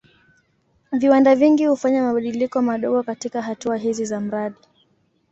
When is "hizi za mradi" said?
3.77-4.55